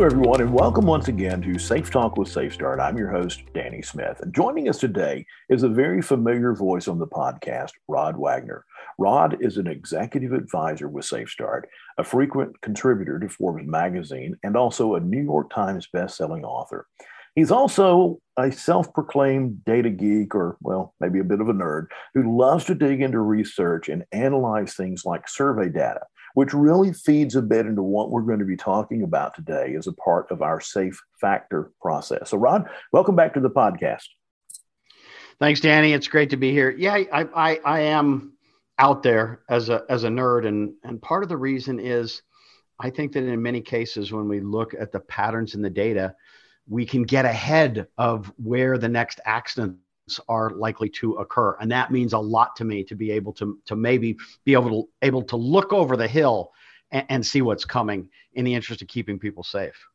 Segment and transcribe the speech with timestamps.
[0.00, 2.80] Hello, everyone, and welcome once again to Safe Talk with SafeStart.
[2.80, 4.18] I'm your host, Danny Smith.
[4.20, 8.64] And joining us today is a very familiar voice on the podcast, Rodd Wagner.
[8.96, 11.64] Rodd is an executive advisor with SafeStart,
[11.98, 16.86] a frequent contributor to Forbes magazine, and also a New York Times bestselling author.
[17.34, 21.88] He's also a self proclaimed data geek, or, well, maybe a bit of a nerd,
[22.14, 26.00] who loves to dig into research and analyze things like survey data,
[26.34, 29.86] which really feeds a bit into what we're going to be talking about today as
[29.86, 32.30] a part of our safe factor process.
[32.30, 34.04] So, Rodd, welcome back to the podcast.
[35.38, 35.92] Thanks, Danny.
[35.92, 36.70] It's great to be here.
[36.70, 38.34] Yeah, I, I, I am
[38.78, 42.22] out there as a as a nerd and and part of the reason is
[42.80, 46.14] I think that in many cases when we look at the patterns in the data
[46.66, 49.76] we can get ahead of where the next accidents
[50.28, 53.58] are likely to occur and that means a lot to me to be able to
[53.66, 56.50] to maybe be able to able to look over the hill
[56.90, 59.86] and, and see what's coming in the interest of keeping people safe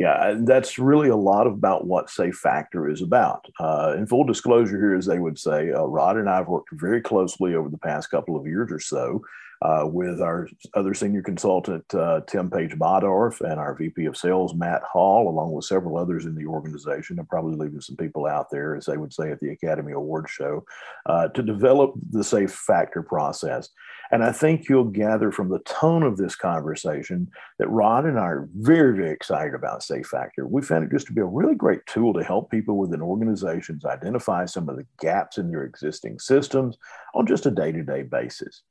[0.00, 3.44] yeah, that's really a lot about what Safe Factor is about.
[3.60, 6.70] Uh, in full disclosure, here, as they would say, uh, Rodd and I have worked
[6.72, 9.20] very closely over the past couple of years or so
[9.62, 14.54] uh, with our other senior consultant, uh, Tim Page Bottorff, and our VP of Sales,
[14.54, 17.18] Matt Hall, along with several others in the organization.
[17.18, 20.30] I'm probably leaving some people out there, as they would say at the Academy Awards
[20.30, 20.64] show,
[21.06, 23.68] uh, to develop the Safe Factor process.
[24.12, 28.22] And I think you'll gather from the tone of this conversation that Rodd and I
[28.22, 30.46] are very, very excited about Safe Factor.
[30.46, 33.84] We found it just to be a really great tool to help people within organizations
[33.84, 36.76] identify some of the gaps in their existing systems
[37.14, 38.62] on just a day to day basis.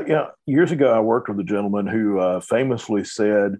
[0.00, 3.56] You know, years ago, I worked with a gentleman who uh, famously said,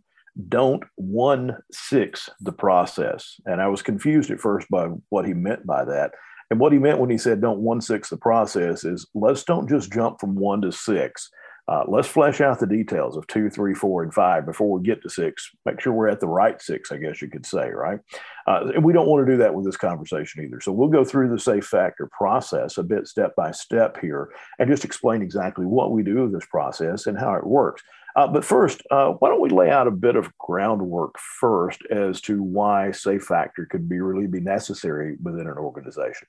[0.48, 3.40] don't one six the process.
[3.46, 6.12] And I was confused at first by what he meant by that.
[6.50, 9.68] And what he meant when he said don't one six the process is let's don't
[9.68, 11.30] just jump from one to six.
[11.66, 15.02] Uh, let's flesh out the details of two, three, four, and five before we get
[15.02, 15.50] to six.
[15.64, 18.00] Make sure we're at the right six, I guess you could say, right?
[18.46, 20.60] Uh, and we don't want to do that with this conversation either.
[20.60, 24.68] So we'll go through the safe factor process a bit step by step here and
[24.68, 27.82] just explain exactly what we do with this process and how it works.
[28.16, 32.20] Uh, but first, uh, why don't we lay out a bit of groundwork first as
[32.20, 36.28] to why safe factor could be really be necessary within an organization?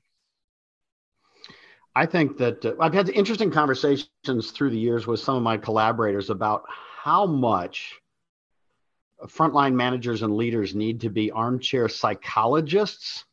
[1.96, 5.58] I think that uh, I've had interesting conversations through the years with some of my
[5.58, 6.64] collaborators about
[7.02, 7.94] how much
[9.28, 13.24] frontline managers and leaders need to be armchair psychologists.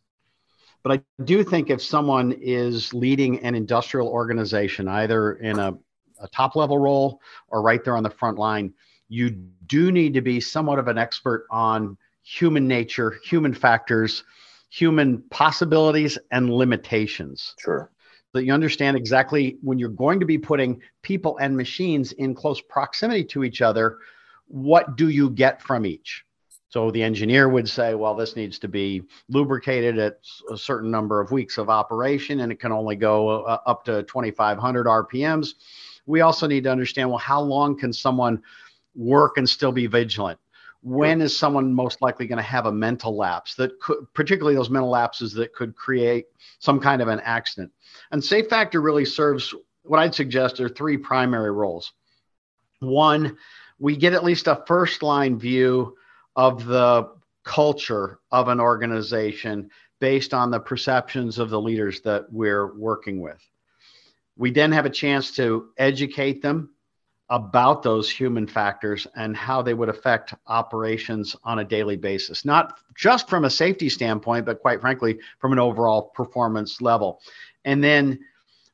[0.85, 5.75] But I do think if someone is leading an industrial organization, either in a,
[6.21, 8.75] a top level role or right there on the front line,
[9.09, 14.25] you do need to be somewhat of an expert on human nature, human factors,
[14.71, 17.55] human possibilities, and limitations.
[17.59, 17.92] Sure
[18.33, 22.61] that you understand exactly when you're going to be putting people and machines in close
[22.61, 23.99] proximity to each other,
[24.47, 26.25] what do you get from each?
[26.69, 30.21] So the engineer would say, well, this needs to be lubricated at
[30.51, 34.03] a certain number of weeks of operation and it can only go uh, up to
[34.05, 35.49] 2,500 RPMs.
[36.07, 38.43] We also need to understand, well, how long can someone
[38.95, 40.39] work and still be vigilant?
[40.83, 44.71] When is someone most likely going to have a mental lapse that could particularly those
[44.71, 46.27] mental lapses that could create
[46.59, 47.71] some kind of an accident?
[48.11, 49.55] And safe factor really serves
[49.85, 51.93] what i'd suggest are three primary roles.
[52.81, 53.37] One
[53.79, 55.97] we get at least a first line view
[56.37, 57.09] of the
[57.45, 59.71] culture of an organization
[60.01, 63.41] based on the perceptions of the leaders that we're working with.
[64.37, 66.71] We then have a chance to educate them
[67.33, 72.79] about those human factors and how they would affect operations on a daily basis, not
[72.95, 77.23] just from a safety standpoint, but quite frankly, from an overall performance level.
[77.65, 78.21] And then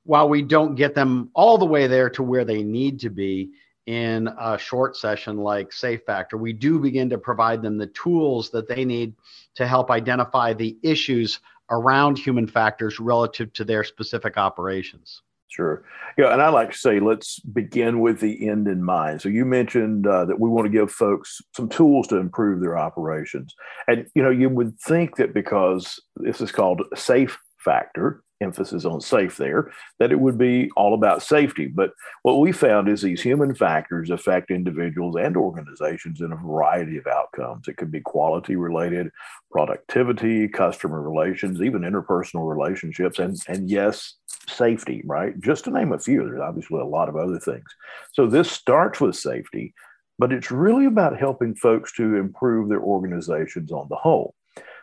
[0.03, 3.53] while we don't get them all the way there to where they need to be
[3.87, 8.51] in a short session like Safe Factor, we do begin to provide them the tools
[8.51, 9.15] that they need
[9.55, 11.39] to help identify the issues
[11.71, 15.23] around human factors relative to their specific operations.
[15.50, 15.82] Sure.
[16.19, 19.22] Yeah, and I like to say, let's begin with the end in mind.
[19.22, 22.77] So you mentioned uh, that we want to give folks some tools to improve their
[22.77, 23.54] operations,
[23.86, 29.01] and you know you would think that because this is called safe factor, emphasis on
[29.01, 31.67] safe there, that it would be all about safety.
[31.67, 31.93] But
[32.23, 37.07] what we found is these human factors affect individuals and organizations in a variety of
[37.07, 37.69] outcomes.
[37.69, 39.11] It could be quality related,
[39.51, 44.15] productivity, customer relations, even interpersonal relationships, and, and yes,
[44.49, 45.39] safety, right?
[45.41, 47.67] Just to name a few, there's obviously a lot of other things.
[48.13, 49.75] So this starts with safety,
[50.19, 54.35] but it's really about helping folks to improve their organizations on the whole.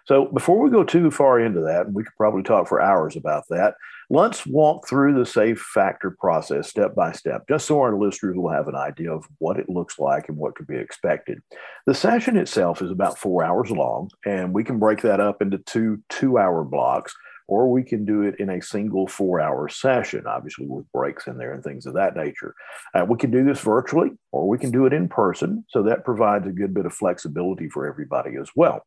[0.05, 3.15] So before we go too far into that, and we could probably talk for hours
[3.15, 3.75] about that,
[4.09, 8.51] let's walk through the safe factor process step by step, just so our listeners will
[8.51, 11.41] have an idea of what it looks like and what could be expected.
[11.87, 15.57] The session itself is about four hours long, and we can break that up into
[15.59, 17.15] two two hour blocks
[17.47, 21.37] or we can do it in a single four hour session, obviously with breaks in
[21.37, 22.55] there and things of that nature.
[22.93, 25.63] Uh, we can do this virtually or we can do it in person.
[25.69, 28.83] So that provides a good bit of flexibility for everybody as well.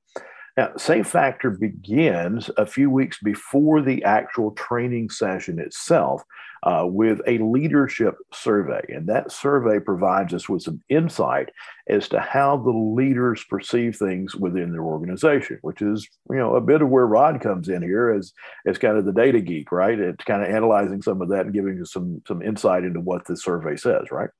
[0.58, 6.25] Now, Safe Factor begins a few weeks before the actual training session itself
[6.64, 8.84] uh, with a leadership survey.
[8.88, 11.50] And that survey provides us with some insight
[11.88, 16.60] as to how the leaders perceive things within their organization, which is, you know, a
[16.60, 18.32] bit of where Rodd comes in here as,
[18.66, 19.96] as kind of the data geek, right?
[19.96, 23.25] It's kind of analyzing some of that and giving us some, some insight into what
[23.26, 24.31] the survey says, right?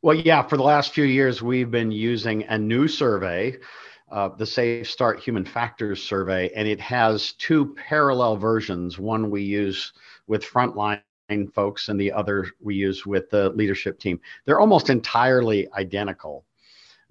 [0.00, 3.58] Well, yeah, for the last few years, we've been using a new survey
[4.10, 8.98] uh, the Safe Start Human Factors Survey, and it has two parallel versions.
[8.98, 9.92] One we use
[10.26, 11.02] with frontline
[11.54, 14.20] folks, and the other we use with the leadership team.
[14.44, 16.44] They're almost entirely identical,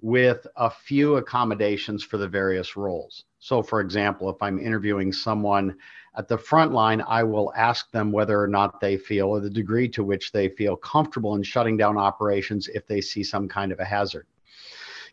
[0.02, 3.24] with a few accommodations for the various roles.
[3.38, 5.76] So, for example, if I'm interviewing someone
[6.16, 9.48] at the front line, I will ask them whether or not they feel, or the
[9.48, 13.72] degree to which they feel comfortable in shutting down operations if they see some kind
[13.72, 14.26] of a hazard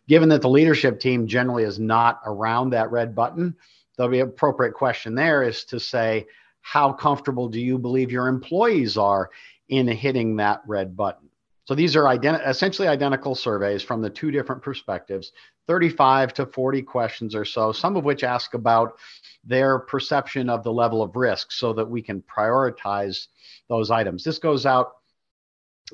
[0.08, 3.54] given that the leadership team generally is not around that red button,
[3.96, 6.26] the appropriate question there is to say,
[6.62, 9.30] how comfortable do you believe your employees are
[9.68, 11.28] in hitting that red button?
[11.64, 15.32] So these are essentially identical surveys from the two different perspectives,
[15.66, 18.98] 35 to 40 questions or so, some of which ask about
[19.44, 23.26] their perception of the level of risk so that we can prioritize
[23.68, 24.24] those items.
[24.24, 24.92] This goes out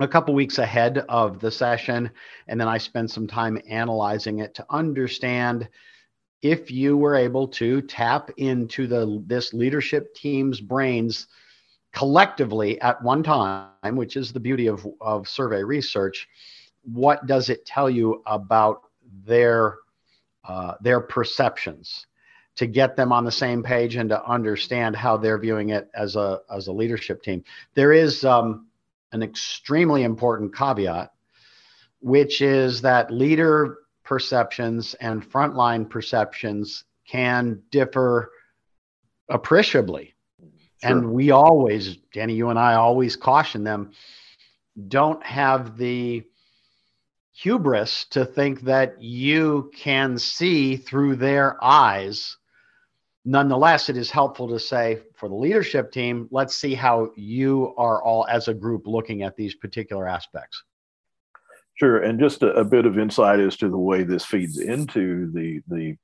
[0.01, 2.11] a couple weeks ahead of the session
[2.49, 5.69] and then i spend some time analyzing it to understand
[6.43, 11.29] if you were able to tap into the this leadership team's brains
[11.93, 16.29] collectively at one time which is the beauty of, of survey research
[16.85, 18.83] what does it tell you about
[19.25, 19.77] their
[20.45, 22.07] uh, their perceptions?
[22.57, 26.15] To get them on the same page and to understand how they're viewing it as
[26.15, 27.43] a as a leadership team.
[27.75, 28.69] There is um,
[29.15, 31.11] an extremely important caveat,
[32.01, 38.31] which is that leader perceptions and frontline perceptions can differ
[39.29, 40.15] appreciably.
[40.83, 40.91] Sure.
[40.91, 43.93] And we always, Danny, you and I always caution them
[44.89, 46.25] don't have the
[47.33, 52.37] hubris to think that you can see through their eyes
[53.25, 58.03] nonetheless, it is helpful to say for the leadership team, let's see how you are
[58.03, 60.63] all as a group looking at these particular aspects.
[61.77, 65.31] Sure, and just a, a bit of insight as to the way this feeds into
[65.33, 65.97] the the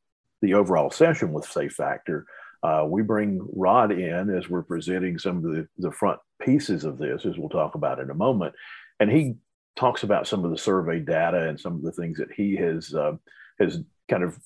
[0.43, 2.27] the overall session with Safe Factor.
[2.63, 6.99] Uh, we bring Rodd in as we're presenting some of the, the front pieces of
[6.99, 8.55] this, as we'll talk about in a moment.
[8.99, 9.37] And he
[9.77, 12.95] talks about some of the survey data and some of the things that he has
[12.95, 13.13] uh,
[13.59, 13.79] has
[14.11, 14.39] kind of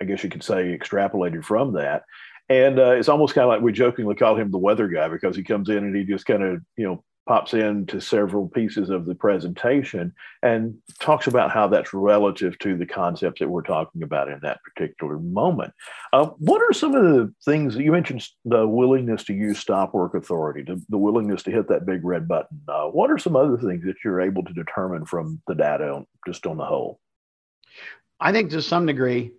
[0.00, 2.02] I guess you could say, extrapolated from that.
[2.48, 5.34] And uh, it's almost kind of like we jokingly call him the weather guy because
[5.34, 9.04] he comes in and he just kind of, you know, pops into several pieces of
[9.04, 10.14] the presentation
[10.44, 14.60] and talks about how that's relative to the concepts that we're talking about in that
[14.62, 15.72] particular moment.
[16.12, 18.24] Uh, what are some of the things that you mentioned?
[18.44, 22.28] The willingness to use stop work authority, to, the willingness to hit that big red
[22.28, 22.60] button.
[22.68, 26.46] Uh, what are some other things that you're able to determine from the data just
[26.46, 27.00] on the whole?
[28.20, 29.32] I think to some degree,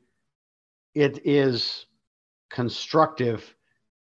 [0.98, 1.86] it is
[2.50, 3.56] constructive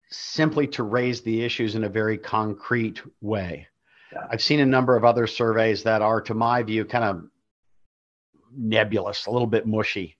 [0.09, 3.67] simply to raise the issues in a very concrete way.
[4.13, 4.27] Yeah.
[4.31, 7.25] I've seen a number of other surveys that are, to my view, kind of
[8.55, 10.17] nebulous, a little bit mushy,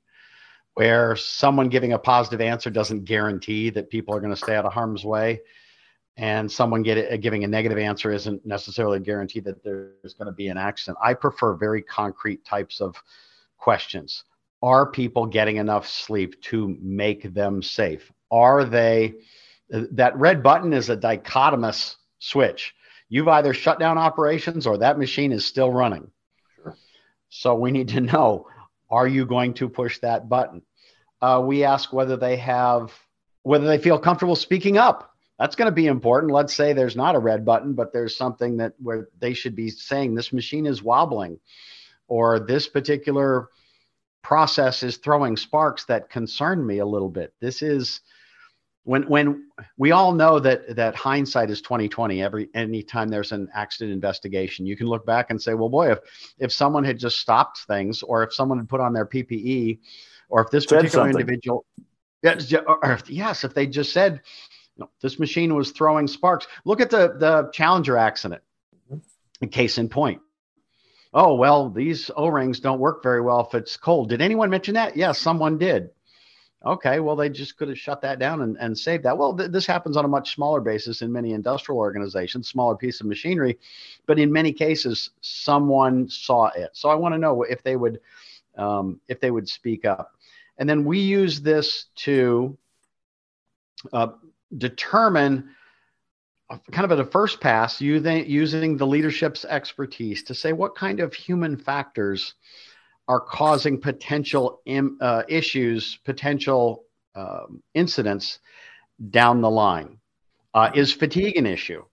[0.73, 4.65] where someone giving a positive answer doesn't guarantee that people are going to stay out
[4.65, 5.39] of harm's way.
[6.17, 10.27] And someone get it, giving a negative answer isn't necessarily a guarantee that there's going
[10.27, 10.97] to be an accident.
[11.01, 12.95] I prefer very concrete types of
[13.57, 14.25] questions
[14.65, 18.11] are people getting enough sleep to make them safe?
[18.31, 19.13] Are they,
[19.69, 21.95] that red button is a dichotomous
[22.25, 22.73] switch.
[23.09, 26.09] You've either shut down operations or that machine is still running.
[26.55, 26.75] Sure.
[27.29, 28.47] So we need to know
[28.89, 30.61] are you going to push that button?
[31.21, 32.91] Uh, we ask whether they have,
[33.43, 35.11] whether they feel comfortable speaking up.
[35.39, 36.31] That's going to be important.
[36.31, 39.69] Let's say there's not a red button, but there's something that where they should be
[39.69, 41.39] saying this machine is wobbling
[42.07, 43.49] or this particular
[44.25, 47.33] process is throwing sparks that concern me a little bit.
[47.39, 48.01] This is
[48.83, 53.91] when when we all know that that hindsight is 2020 every anytime there's an accident
[53.91, 55.99] investigation you can look back and say well boy if
[56.37, 59.79] if someone had just stopped things or if someone had put on their ppe
[60.29, 61.65] or if this particular individual
[62.25, 62.51] Yes,
[63.07, 63.43] yes.
[63.43, 64.21] If they just said,
[64.77, 66.47] no, this machine was throwing sparks.
[66.65, 68.41] Look at the the Challenger accident.
[68.91, 69.47] Mm-hmm.
[69.49, 70.21] Case in point.
[71.17, 74.09] Oh well, these O rings don't work very well if it's cold.
[74.09, 74.97] Did anyone mention that?
[74.97, 75.91] Yes, someone did.
[76.65, 79.17] Okay, well, they just could have shut that down and, and saved that.
[79.17, 82.99] Well, th- this happens on a much smaller basis in many industrial organizations, smaller piece
[82.99, 83.57] of machinery,
[84.07, 86.71] but in many cases, someone saw it.
[86.73, 88.01] So I want to know if they would,
[88.57, 90.15] um, if they would speak up.
[90.57, 92.57] And then we use this to
[93.93, 94.07] uh,
[94.57, 95.51] determine
[96.71, 100.99] kind of at a first pass using, using the leadership's expertise to say what kind
[100.99, 102.35] of human factors
[103.07, 106.83] are causing potential Im, uh, issues, potential
[107.15, 108.39] um, incidents
[109.09, 109.97] down the line.
[110.53, 111.83] Uh, is fatigue an issue?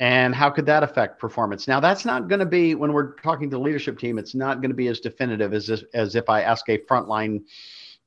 [0.00, 1.66] And how could that affect performance?
[1.66, 4.60] Now, that's not going to be, when we're talking to the leadership team, it's not
[4.60, 7.42] going to be as definitive as, as if I ask a frontline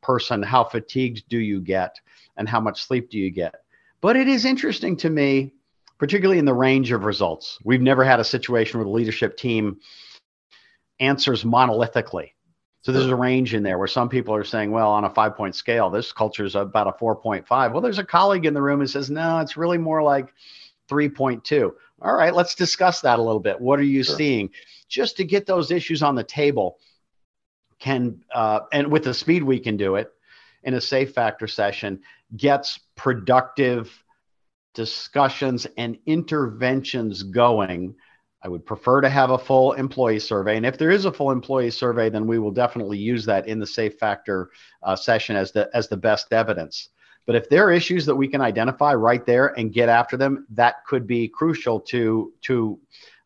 [0.02, 2.00] person, how fatigued do you get
[2.38, 3.56] and how much sleep do you get?
[4.00, 5.54] But it is interesting to me,
[6.02, 7.60] particularly in the range of results.
[7.64, 9.82] We've never had a situation where the leadership team
[11.00, 12.32] answers monolithically.
[12.82, 15.38] So there's a range in there where some people are saying, well, on a five
[15.38, 17.46] point scale, this culture is about a 4.5.
[17.72, 20.34] Well, there's a colleague in the room who says, no, it's really more like
[20.90, 21.72] 3.2.
[22.02, 23.62] All right, let's discuss that a little bit.
[23.62, 24.16] What are you sure.
[24.16, 24.50] seeing?
[24.90, 26.80] Just to get those issues on the table
[27.78, 30.12] can, uh, and with the speed we can do it
[30.64, 32.02] in a safe factor session,
[32.36, 34.04] gets productive
[34.74, 37.96] discussions and interventions going
[38.44, 40.58] I would prefer to have a full employee survey.
[40.58, 43.60] And if there is a full employee survey, then we will definitely use that in
[43.60, 44.50] the safe factor
[44.82, 46.90] uh, session as the as the best evidence.
[47.28, 50.48] But if there are issues that we can identify right there and get after them,
[50.50, 52.80] that could be crucial to to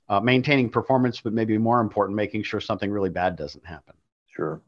[0.09, 3.95] uh, maintaining performance, but maybe more important, making sure something really bad doesn't happen.
[4.27, 4.61] Sure.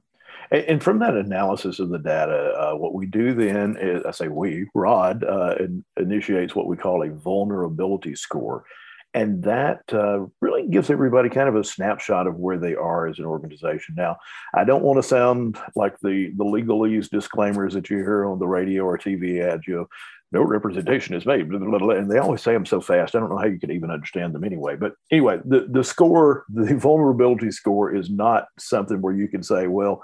[0.51, 4.27] And from that analysis of the data, uh, what we do then is, I say
[4.27, 8.63] we, Rodd, uh, in, initiates what we call a vulnerability score.
[9.13, 13.19] And that uh, really gives everybody kind of a snapshot of where they are as
[13.19, 13.95] an organization.
[13.95, 14.17] Now,
[14.53, 18.47] I don't want to sound like the, the legalese disclaimers that you hear on the
[18.47, 19.87] radio or TV ads, you know,
[20.33, 23.15] no representation is made, and they always say them so fast.
[23.15, 24.75] I don't know how you can even understand them anyway.
[24.75, 29.67] But anyway, the, the score, the vulnerability score is not something where you can say,
[29.67, 30.03] well,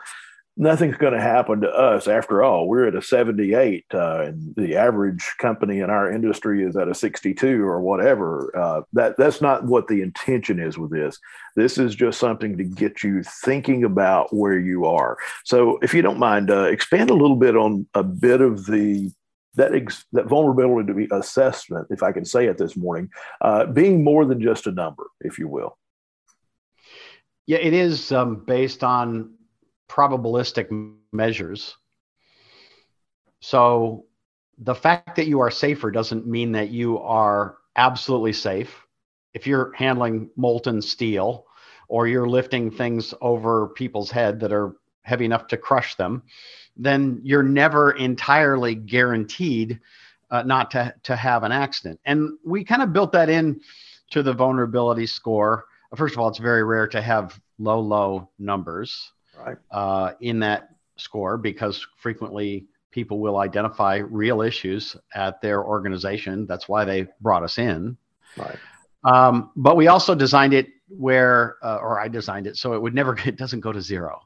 [0.55, 2.07] nothing's going to happen to us.
[2.07, 6.75] After all we're at a 78 uh, and the average company in our industry is
[6.75, 8.55] at a 62 or whatever.
[8.55, 11.17] Uh, that that's not what the intention is with this.
[11.55, 15.17] This is just something to get you thinking about where you are.
[15.43, 19.11] So if you don't mind uh, expand a little bit on a bit of the
[19.55, 23.07] that ex- that vulnerability to be assessment if i can say it this morning
[23.41, 25.77] uh, being more than just a number if you will.
[27.45, 29.31] Yeah it is um, based on
[29.89, 31.75] probabilistic measures.
[33.39, 34.05] So
[34.57, 38.85] the fact that you are safer doesn't mean that you are absolutely safe.
[39.33, 41.45] If you're handling molten steel
[41.87, 46.23] or you're lifting things over people's head that are heavy enough to crush them,
[46.77, 49.79] then you're never entirely guaranteed
[50.31, 51.99] uh, not to, to have an accident.
[52.05, 53.61] And we kind of built that in
[54.11, 55.65] to the vulnerability score.
[55.95, 59.12] First of all, it's very rare to have low, low numbers
[59.45, 59.57] right.
[59.71, 66.45] uh, in that score because frequently people will identify real issues at their organization.
[66.45, 67.97] That's why they brought us in.
[68.37, 68.57] Right.
[69.03, 72.93] Um, but we also designed it where, uh, or I designed it so it would
[72.93, 74.21] never, it doesn't go to zero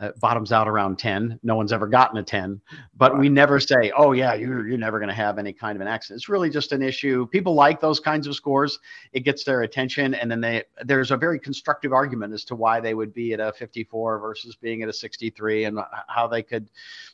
[0.00, 1.38] uh, bottoms out around 10.
[1.42, 2.60] No one's ever gotten a 10,
[2.96, 5.82] but we never say, oh, yeah, you're, you're never going to have any kind of
[5.82, 6.18] an accident.
[6.18, 7.26] It's really just an issue.
[7.26, 8.78] People like those kinds of scores.
[9.12, 10.14] It gets their attention.
[10.14, 13.40] And then they, there's a very constructive argument as to why they would be at
[13.40, 15.78] a 54 versus being at a 63 and
[16.08, 16.70] how they could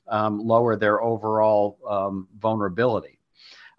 [0.06, 3.18] um, lower their overall um, vulnerability.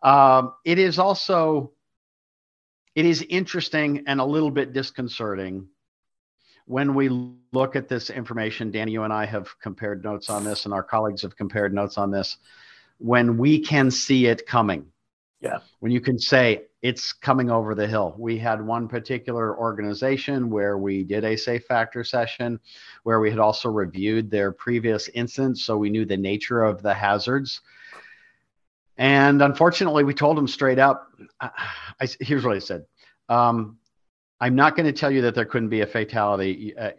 [0.04, 1.72] Um, it is also,
[2.94, 5.68] it is interesting and a little bit disconcerting
[6.68, 7.10] when we
[7.54, 10.84] look at this information, Danny, you and I have compared notes on this, and our
[10.84, 12.38] colleagues have compared notes on this.
[13.00, 14.86] When we can see it coming,
[15.40, 18.16] yeah, when you can say it's coming over the hill.
[18.18, 22.60] We had one particular organization where we did a safe factor session,
[23.04, 26.94] where we had also reviewed their previous incidents, so we knew the nature of the
[26.94, 27.62] hazards.
[28.98, 31.08] And unfortunately, we told them straight up.
[31.40, 31.50] I,
[32.02, 32.86] I, here's what I said.
[33.30, 33.78] Um,
[34.40, 36.78] I'm not going to tell you that there couldn't be a fatality.
[36.78, 36.92] Uh,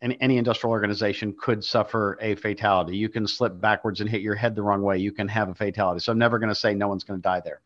[0.00, 2.96] any, any industrial organization could suffer a fatality.
[2.96, 4.98] You can slip backwards and hit your head the wrong way.
[4.98, 6.00] You can have a fatality.
[6.00, 7.60] So I'm never going to say no one's going to die there.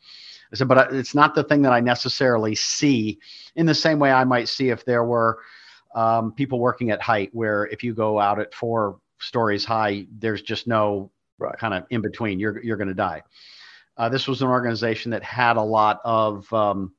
[0.53, 3.19] I said, but it's not the thing that I necessarily see
[3.57, 5.39] in the same way I might see if there were
[5.95, 10.43] um, people working at height, where if you go out at four stories high, there's
[10.43, 11.57] just no right.
[11.57, 12.39] kind of in between.
[12.39, 13.23] You're you're going to die.
[13.97, 16.93] Uh, this was an organization that had a lot of um,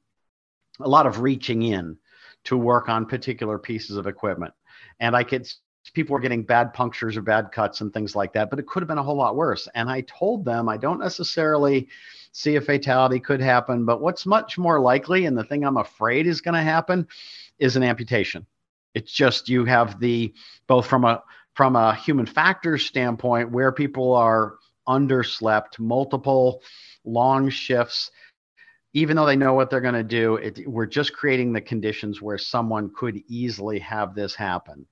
[0.79, 1.97] a lot of reaching in
[2.45, 4.53] to work on particular pieces of equipment,
[4.99, 5.47] and I could
[5.93, 8.81] people were getting bad punctures or bad cuts and things like that, but it could
[8.81, 9.67] have been a whole lot worse.
[9.75, 11.89] And I told them I don't necessarily
[12.31, 16.25] see a fatality could happen, but what's much more likely, and the thing I'm afraid
[16.25, 17.07] is going to happen,
[17.59, 18.45] is an amputation.
[18.93, 20.33] It's just you have the
[20.67, 21.23] both from a
[21.53, 24.55] from a human factors standpoint where people are
[24.87, 26.61] underslept, multiple
[27.05, 28.09] long shifts.
[28.93, 32.21] Even though they know what they're going to do, it, we're just creating the conditions
[32.21, 34.85] where someone could easily have this happen.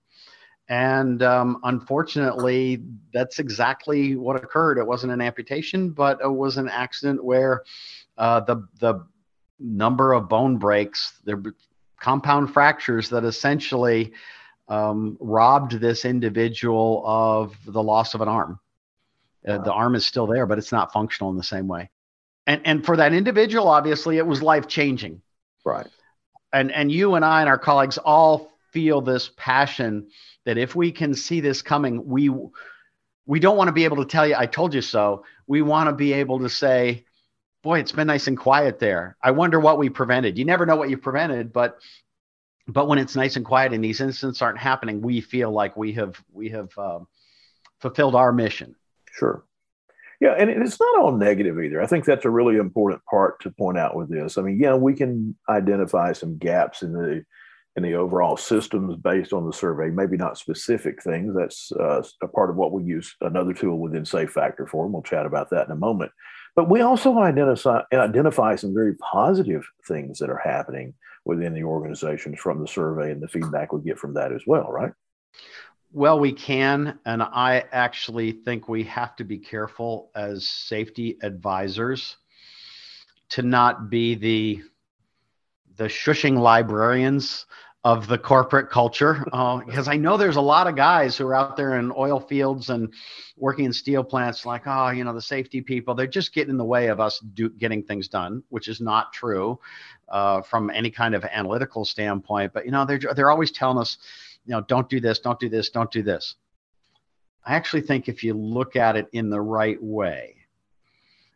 [0.70, 2.82] And um, unfortunately,
[3.14, 4.78] that's exactly what occurred.
[4.78, 7.64] It wasn't an amputation, but it was an accident where
[8.18, 9.06] uh, the the
[9.60, 11.54] number of bone breaks, the
[12.00, 14.14] compound fractures that essentially
[14.68, 18.60] um, robbed this individual of the loss of an arm.
[19.48, 21.90] Uh, the arm is still there, but it's not functional in the same way.
[22.52, 25.22] And and for that individual, obviously, it was life changing.
[25.64, 25.88] Right.
[26.52, 30.10] And and you and I and our colleagues all feel this passion
[30.46, 32.30] that if we can see this coming, we
[33.26, 35.24] we don't want to be able to tell you, I told you so.
[35.48, 37.06] We want to be able to say,
[37.64, 39.16] boy, it's been nice and quiet there.
[39.24, 40.38] I wonder what we prevented.
[40.38, 41.80] You never know what you prevented, but
[42.68, 45.94] but when it's nice and quiet and these incidents aren't happening, we feel like we
[45.94, 47.08] have we have um,
[47.80, 48.76] fulfilled our mission.
[49.14, 49.46] Sure.
[50.22, 51.82] Yeah, and it's not all negative either.
[51.82, 54.38] I think that's a really important part to point out with this.
[54.38, 57.26] I mean, yeah, we can identify some gaps in the
[57.76, 59.90] in the overall systems based on the survey.
[59.90, 61.34] Maybe not specific things.
[61.36, 65.02] That's uh, a part of what we use another tool within SafeFactor for, and we'll
[65.02, 66.12] chat about that in a moment.
[66.56, 70.94] But we also identify identify some very positive things that are happening
[71.26, 74.72] within the organizations from the survey and the feedback we get from that as well,
[74.72, 74.92] right?
[75.94, 77.00] Well, we can.
[77.06, 82.18] And I actually think we have to be careful as safety advisors
[83.30, 84.62] to not be the
[85.78, 87.46] the shushing librarians
[87.84, 91.36] of the corporate culture uh, because I know there's a lot of guys who are
[91.36, 92.94] out there in oil fields and
[93.38, 96.58] working in steel plants like oh you know the safety people they're just getting in
[96.58, 99.60] the way of us do, getting things done which is not true
[100.10, 103.98] uh, from any kind of analytical standpoint but you know they're they're always telling us
[104.46, 106.36] you know don't do this don't do this don't do this
[107.46, 110.36] I actually think if you look at it in the right way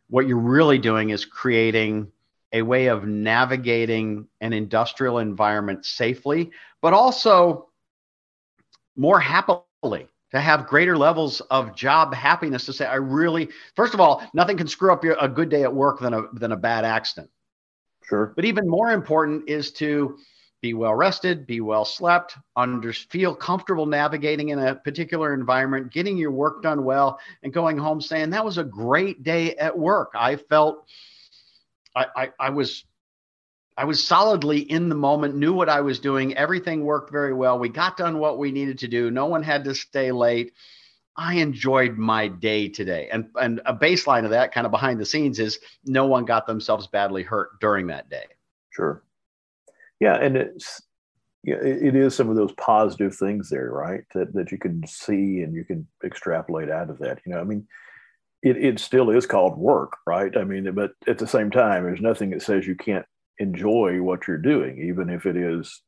[0.09, 2.11] what you're really doing is creating
[2.53, 7.67] a way of navigating an industrial environment safely, but also
[8.95, 13.99] more happily to have greater levels of job happiness to say, I really, first of
[13.99, 16.57] all, nothing can screw up your, a good day at work than a, than a
[16.57, 17.29] bad accident.
[18.07, 18.31] Sure.
[18.35, 20.17] But even more important is to
[20.65, 26.17] be well rested, be well slept, under, feel comfortable navigating in a particular environment, getting
[26.17, 30.13] your work done well, and going home saying, that was a great day at work.
[30.15, 30.87] I felt
[31.95, 32.83] I, I, I was
[33.77, 36.35] I was solidly in the moment, knew what I was doing.
[36.35, 37.59] Everything worked very well.
[37.59, 39.11] We got done what we needed to do.
[39.11, 40.53] No one had to stay late.
[41.15, 43.07] I enjoyed my day today.
[43.11, 46.47] And and a baseline of that kind of behind the scenes is no one got
[46.47, 48.25] themselves badly hurt during that day.
[48.71, 49.04] Sure.
[49.99, 50.81] Yeah, and it's
[51.43, 54.03] yeah, it is some of those positive things there, right?
[54.13, 57.19] That that you can see and you can extrapolate out of that.
[57.25, 57.67] You know, I mean,
[58.41, 60.35] it, it still is called work, right?
[60.35, 63.05] I mean, but at the same time, there's nothing that says you can't
[63.39, 65.81] enjoy what you're doing, even if it is,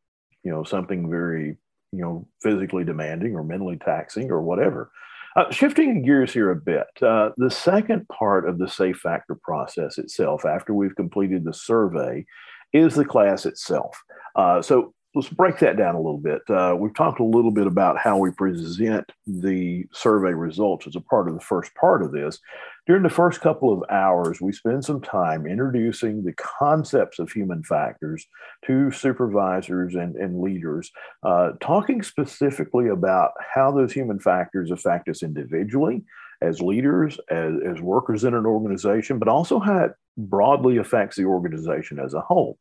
[0.43, 1.57] you know, something very,
[1.91, 4.91] you know, physically demanding or mentally taxing or whatever.
[5.35, 9.99] Uh, shifting gears here a bit, uh, the second part of the safe factor process
[9.99, 12.25] itself, after we've completed the survey,
[12.73, 14.01] is the class itself.
[14.35, 16.41] Uh, so let's break that down a little bit.
[16.47, 21.01] Uh, we've talked a little bit about how we present the survey results as a
[21.01, 22.39] part of the first part of this.
[22.85, 27.63] During the first couple of hours, we spend some time introducing the concepts of human
[27.63, 28.27] factors
[28.65, 30.91] to supervisors and, and leaders,
[31.23, 36.03] uh, talking specifically about how those human factors affect us individually,
[36.41, 41.25] as leaders, as, as workers in an organization, but also how it broadly affects the
[41.25, 42.57] organization as a whole.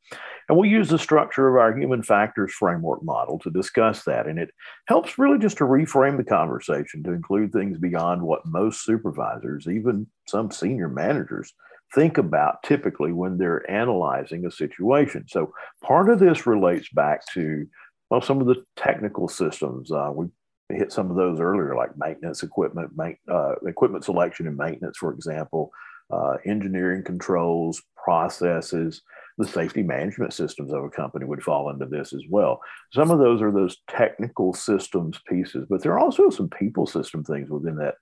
[0.49, 4.27] And we use the structure of our human factors framework model to discuss that.
[4.27, 4.51] And it
[4.87, 10.07] helps really just to reframe the conversation to include things beyond what most supervisors, even
[10.29, 11.53] some senior managers,
[11.95, 15.25] think about typically when they're analyzing a situation.
[15.29, 17.66] So part of this relates back to
[18.11, 19.90] well, some of the technical systems.
[19.90, 20.27] Uh, we
[20.69, 22.92] hit some of those earlier, like maintenance equipment,
[23.29, 25.71] uh, equipment selection and maintenance, for example,
[26.11, 29.03] uh, engineering controls, processes,
[29.38, 32.61] the safety management systems of a company would fall into this as well.
[32.92, 37.23] Some of those are those technical systems pieces, but there are also some people system
[37.23, 37.97] things within that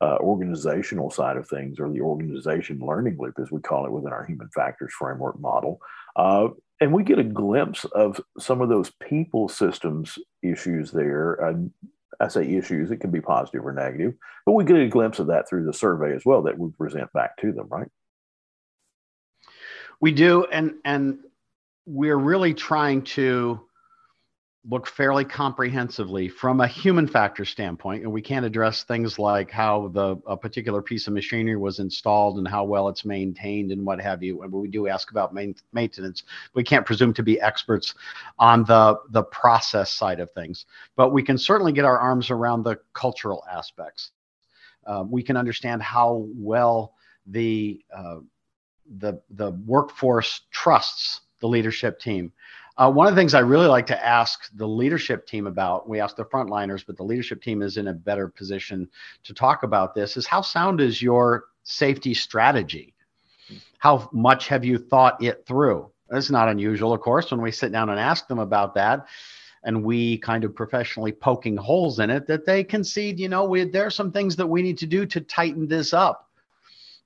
[0.00, 4.12] uh, organizational side of things, or the organization learning loop, as we call it within
[4.12, 5.78] our human factors framework model.
[6.16, 6.48] Uh,
[6.80, 11.34] and we get a glimpse of some of those people systems issues there.
[12.18, 15.28] I say issues, it can be positive or negative, but we get a glimpse of
[15.28, 17.88] that through the survey as well that we present back to them, right?
[20.00, 21.18] We do, and and
[21.86, 23.60] we're really trying to
[24.68, 29.88] look fairly comprehensively from a human factor standpoint and we can't address things like how
[29.88, 33.98] the a particular piece of machinery was installed and how well it's maintained and what
[33.98, 34.42] have you.
[34.42, 36.24] And we do ask about main, maintenance.
[36.54, 37.94] We can't presume to be experts
[38.38, 42.62] on the the process side of things but we can certainly get our arms around
[42.62, 44.10] the cultural aspects.
[44.86, 46.94] Uh, we can understand how well
[47.26, 48.16] the uh,
[48.98, 52.32] the the workforce trusts the leadership team
[52.80, 56.00] uh, one of the things I really like to ask the leadership team about, we
[56.00, 58.88] ask the frontliners, but the leadership team is in a better position
[59.24, 62.94] to talk about this, is how sound is your safety strategy?
[63.78, 65.90] How much have you thought it through?
[66.10, 69.06] It's not unusual, of course, when we sit down and ask them about that
[69.62, 73.64] and we kind of professionally poking holes in it, that they concede, you know, we,
[73.64, 76.30] there are some things that we need to do to tighten this up.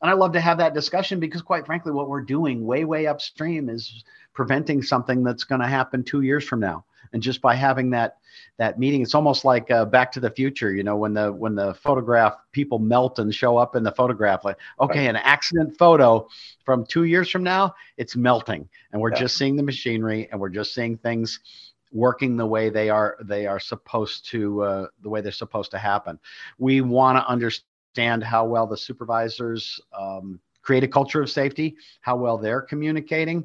[0.01, 3.07] And I love to have that discussion because, quite frankly, what we're doing way, way
[3.07, 6.85] upstream is preventing something that's going to happen two years from now.
[7.13, 8.19] And just by having that
[8.59, 10.75] that meeting, it's almost like uh, Back to the Future.
[10.75, 14.45] You know, when the when the photograph people melt and show up in the photograph,
[14.45, 16.27] like okay, an accident photo
[16.65, 19.21] from two years from now, it's melting, and we're yeah.
[19.21, 21.39] just seeing the machinery, and we're just seeing things
[21.93, 25.79] working the way they are they are supposed to uh, the way they're supposed to
[25.79, 26.19] happen.
[26.59, 32.17] We want to understand how well the supervisors um, create a culture of safety, how
[32.17, 33.45] well they're communicating,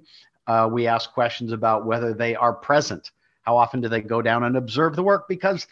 [0.50, 3.12] uh, we ask questions about whether they are present.
[3.44, 5.28] How often do they go down and observe the work?
[5.30, 5.68] Because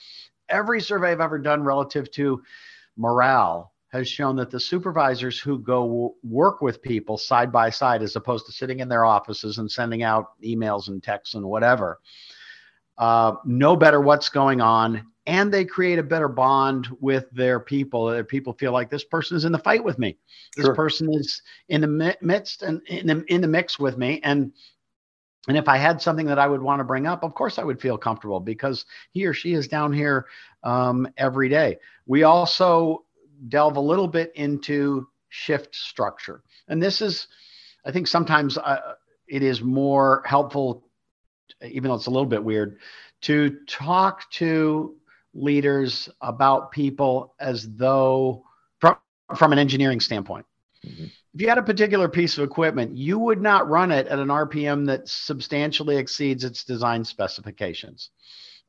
[0.50, 2.44] every survey I've ever done relative to
[2.96, 8.16] morale has shown that the supervisors who go work with people side by side, as
[8.16, 12.00] opposed to sitting in their offices and sending out emails and texts and whatever,
[13.00, 18.06] uh, know better what's going on and they create a better bond with their people.
[18.06, 20.18] Their people feel like this person is in the fight with me.
[20.56, 20.74] This sure.
[20.74, 24.22] person is in the midst and in the, in the mix with me.
[24.24, 24.54] And
[25.50, 27.64] and if I had something that I would want to bring up, of course I
[27.64, 30.26] would feel comfortable because he or she is down here
[30.64, 31.78] um, every day.
[32.06, 33.06] We also
[33.48, 37.28] delve a little bit into shift structure, and this is,
[37.86, 38.96] I think, sometimes uh,
[39.30, 40.84] it is more helpful,
[41.62, 42.80] even though it's a little bit weird,
[43.22, 44.97] to talk to
[45.38, 48.44] leaders about people as though
[48.80, 48.98] from,
[49.36, 50.46] from an engineering standpoint.
[50.86, 51.06] Mm-hmm.
[51.34, 54.30] If you had a particular piece of equipment, you would not run it at an
[54.30, 58.10] RPM that substantially exceeds its design specifications.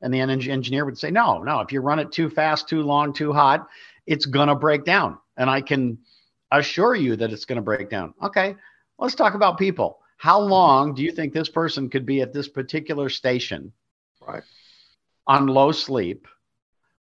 [0.01, 3.11] And the engineer would say, no, no, if you run it too fast, too long,
[3.11, 3.67] too hot,
[4.05, 5.17] it's going to break down.
[5.35, 5.97] And I can
[6.51, 8.13] assure you that it's going to break down.
[8.23, 8.55] Okay,
[8.97, 9.99] let's talk about people.
[10.17, 13.71] How long do you think this person could be at this particular station
[14.25, 14.43] right.
[15.25, 16.27] on low sleep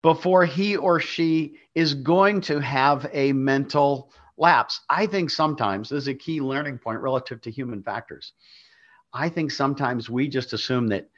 [0.03, 4.81] before he or she is going to have a mental lapse.
[4.89, 8.33] I think sometimes this is a key learning point relative to human factors.
[9.13, 11.09] I think sometimes we just assume that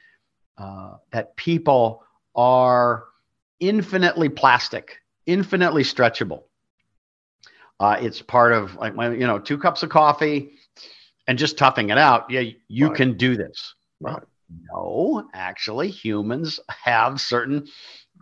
[0.57, 2.03] uh, that people
[2.35, 3.05] are
[3.59, 6.43] infinitely plastic, infinitely stretchable.
[7.79, 10.51] Uh, it's part of like you know two cups of coffee
[11.27, 12.29] and just toughing it out.
[12.29, 12.95] Yeah, you right.
[12.95, 13.73] can do this.
[13.99, 14.21] Right.
[14.71, 17.65] No, actually, humans have certain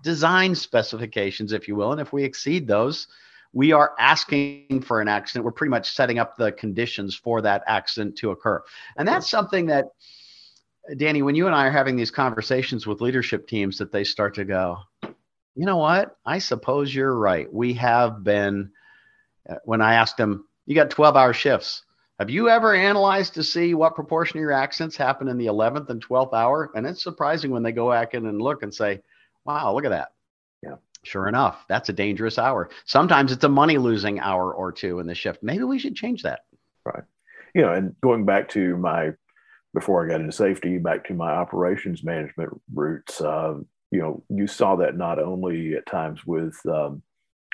[0.03, 1.91] design specifications, if you will.
[1.91, 3.07] And if we exceed those,
[3.53, 5.45] we are asking for an accident.
[5.45, 8.61] We're pretty much setting up the conditions for that accident to occur.
[8.97, 9.85] And that's something that,
[10.97, 14.35] Danny, when you and I are having these conversations with leadership teams, that they start
[14.35, 14.79] to go,
[15.55, 16.17] you know what?
[16.25, 17.51] I suppose you're right.
[17.51, 18.71] We have been,
[19.49, 21.83] uh, when I asked them, you got 12 hour shifts.
[22.19, 25.89] Have you ever analyzed to see what proportion of your accidents happen in the 11th
[25.89, 26.71] and 12th hour?
[26.75, 29.01] And it's surprising when they go back in and look and say,
[29.45, 30.13] wow, look at that.
[30.61, 30.75] Yeah.
[31.03, 32.69] Sure enough, that's a dangerous hour.
[32.85, 35.43] Sometimes it's a money losing hour or two in the shift.
[35.43, 36.41] Maybe we should change that.
[36.85, 37.03] Right.
[37.53, 39.11] You know, and going back to my,
[39.73, 43.55] before I got into safety, back to my operations management roots, uh,
[43.91, 47.03] you know, you saw that not only at times with, um,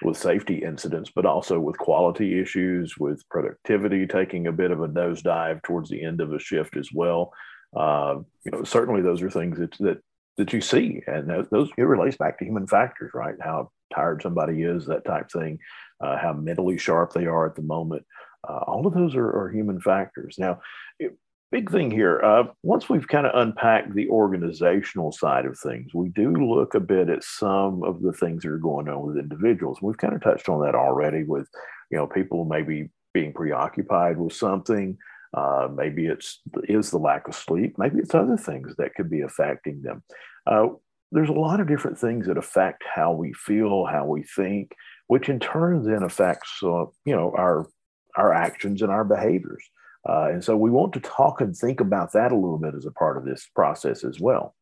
[0.03, 4.87] with safety incidents, but also with quality issues, with productivity taking a bit of a
[4.87, 7.33] nosedive towards the end of a shift as well.
[7.75, 10.01] Uh, you know, certainly those are things that, that
[10.39, 13.35] that you see, and those, it relates back to human factors, right?
[13.41, 15.59] How tired somebody is, that type thing,
[16.01, 18.05] uh, how mentally sharp they are at the moment.
[18.47, 20.37] Uh, all of those are, are human factors.
[20.39, 20.61] Now,
[20.97, 21.17] it,
[21.51, 22.21] big thing here.
[22.23, 26.79] Uh, once we've kind of unpacked the organizational side of things, we do look a
[26.79, 29.79] bit at some of the things that are going on with individuals.
[29.81, 31.49] We've kind of touched on that already with,
[31.91, 34.97] you know, people maybe being preoccupied with something.
[35.31, 37.75] Uh, maybe it's is the lack of sleep.
[37.77, 40.03] Maybe it's other things that could be affecting them.
[40.45, 40.67] Uh,
[41.11, 44.75] there's a lot of different things that affect how we feel, how we think,
[45.07, 47.67] which in turn then affects, uh, you know, our
[48.15, 49.63] our actions and our behaviors.
[50.07, 52.85] Uh, and so we want to talk and think about that a little bit as
[52.85, 54.55] a part of this process as well.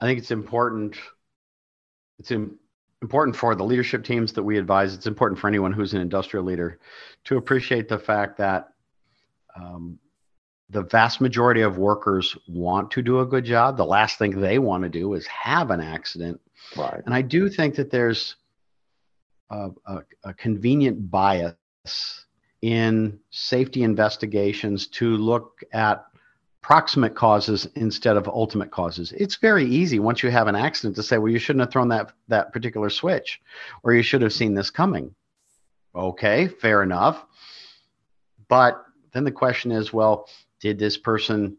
[0.00, 0.96] I think it's important.
[2.18, 4.94] It's important for the leadership teams that we advise.
[4.94, 6.78] It's important for anyone who's an industrial leader
[7.24, 8.68] to appreciate the fact that
[9.56, 9.98] um,
[10.70, 13.76] the vast majority of workers want to do a good job.
[13.76, 16.40] The last thing they want to do is have an accident.
[16.76, 17.02] Right.
[17.06, 18.36] And I do think that there's
[19.50, 21.54] a, a, a convenient bias
[22.60, 26.04] in safety investigations to look at
[26.60, 29.12] proximate causes instead of ultimate causes.
[29.12, 31.88] It's very easy once you have an accident to say, well, you shouldn't have thrown
[31.88, 33.40] that, that particular switch,
[33.82, 35.14] or you should have seen this coming.
[35.94, 37.24] Okay, fair enough.
[38.48, 40.28] But then the question is, well,
[40.60, 41.56] did this person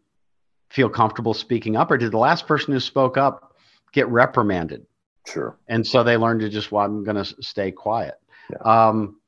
[0.70, 3.56] feel comfortable speaking up, or did the last person who spoke up
[3.92, 4.86] get reprimanded?
[5.28, 5.58] Sure.
[5.68, 8.16] And so they learned to just, well, I'm going to stay quiet.
[8.52, 8.58] Yeah.
[8.88, 9.20] Um,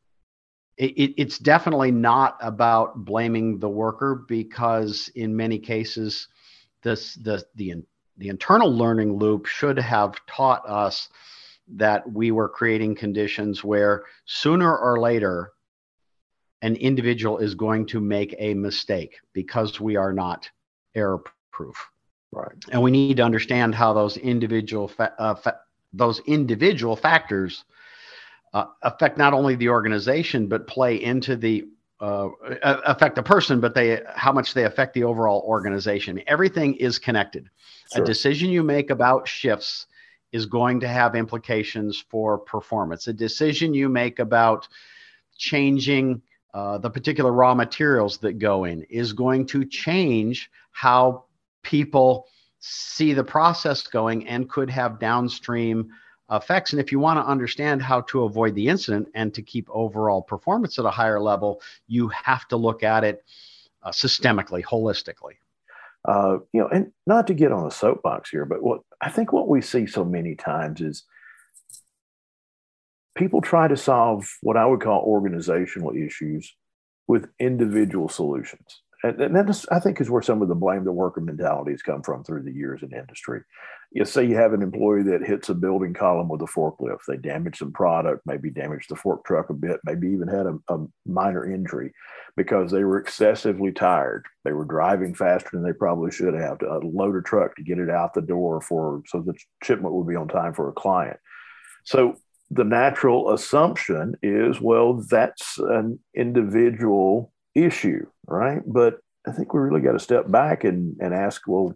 [0.77, 6.27] it, it's definitely not about blaming the worker because in many cases
[6.81, 7.83] this the the
[8.17, 11.09] the internal learning loop should have taught us
[11.67, 15.53] that we were creating conditions where sooner or later
[16.61, 20.49] an individual is going to make a mistake because we are not
[20.95, 21.21] error
[21.51, 21.75] proof
[22.31, 25.59] right and we need to understand how those individual fa- uh, fa-
[25.93, 27.65] those individual factors
[28.53, 31.65] uh, affect not only the organization but play into the
[32.01, 32.29] uh,
[32.63, 36.19] affect the person, but they how much they affect the overall organization.
[36.25, 37.47] Everything is connected.
[37.93, 38.03] Sure.
[38.03, 39.85] A decision you make about shifts
[40.31, 43.07] is going to have implications for performance.
[43.07, 44.67] A decision you make about
[45.37, 46.21] changing
[46.53, 51.25] uh, the particular raw materials that go in is going to change how
[51.63, 52.27] people
[52.59, 55.89] see the process going and could have downstream
[56.31, 56.71] effects.
[56.71, 60.21] And if you want to understand how to avoid the incident and to keep overall
[60.21, 63.23] performance at a higher level, you have to look at it
[63.83, 65.35] uh, systemically, holistically.
[66.05, 69.31] Uh, you know, and not to get on a soapbox here, but what I think
[69.31, 71.03] what we see so many times is
[73.15, 76.55] people try to solve what I would call organizational issues
[77.07, 80.83] with individual solutions and, and that is, I think, is where some of the blame
[80.83, 83.41] the worker mentality has come from through the years in industry.
[83.91, 87.17] You say you have an employee that hits a building column with a forklift, they
[87.17, 90.85] damage some product, maybe damage the fork truck a bit, maybe even had a, a
[91.05, 91.91] minor injury
[92.37, 94.25] because they were excessively tired.
[94.45, 97.79] They were driving faster than they probably should have to load a truck to get
[97.79, 101.17] it out the door for so the shipment would be on time for a client.
[101.83, 102.15] So
[102.51, 108.61] the natural assumption is, well, that's an individual issue, right?
[108.65, 111.73] But I think we really got to step back and, and ask, well,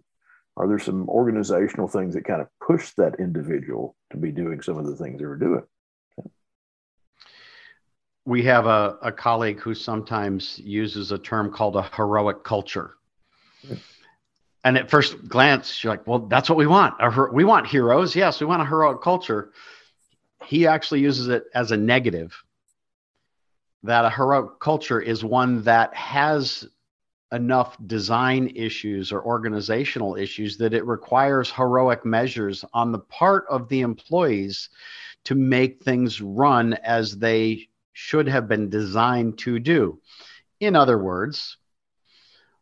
[0.58, 4.76] are there some organizational things that kind of push that individual to be doing some
[4.76, 5.62] of the things they were doing?
[8.26, 12.94] We have a, a colleague who sometimes uses a term called a heroic culture.
[14.64, 16.94] And at first glance, you're like, well, that's what we want.
[17.32, 18.16] We want heroes.
[18.16, 19.52] Yes, we want a heroic culture.
[20.46, 22.42] He actually uses it as a negative
[23.82, 26.66] that a heroic culture is one that has
[27.32, 33.68] enough design issues or organizational issues that it requires heroic measures on the part of
[33.68, 34.68] the employees
[35.24, 40.00] to make things run as they should have been designed to do.
[40.60, 41.56] In other words,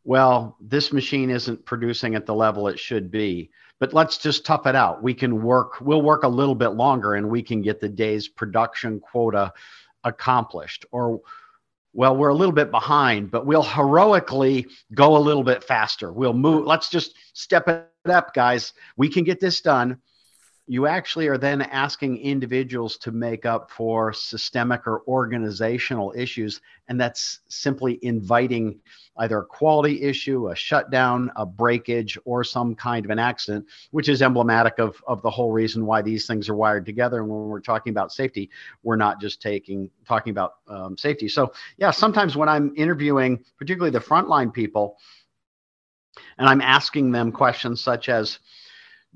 [0.04, 4.66] well, this machine isn't producing at the level it should be, but let's just tough
[4.66, 5.02] it out.
[5.02, 8.28] We can work, we'll work a little bit longer and we can get the day's
[8.28, 9.52] production quota
[10.04, 10.86] accomplished.
[10.92, 11.20] Or
[11.92, 16.12] well we're a little bit behind but we'll heroically go a little bit faster.
[16.12, 18.72] We'll move let's just step it up guys.
[18.96, 19.98] We can get this done
[20.66, 26.60] you actually are then asking individuals to make up for systemic or organizational issues.
[26.88, 28.80] And that's simply inviting
[29.18, 34.08] either a quality issue, a shutdown, a breakage, or some kind of an accident, which
[34.08, 37.20] is emblematic of, of the whole reason why these things are wired together.
[37.20, 38.48] And when we're talking about safety,
[38.82, 41.28] we're not just taking talking about um, safety.
[41.28, 44.96] So yeah, sometimes when I'm interviewing, particularly the frontline people,
[46.38, 48.38] and I'm asking them questions such as,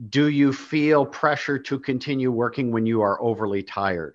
[0.08, 4.14] do you feel pressure to continue working when you are overly tired?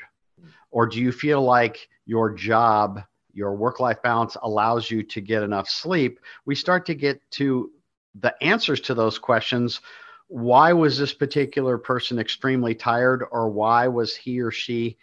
[0.72, 5.44] Or do you feel like your job your work life balance allows you to get
[5.44, 7.72] enough sleep, we start to get to
[8.22, 9.82] the answers to those questions.
[10.28, 14.98] Why was this particular person extremely tired, or why was he or she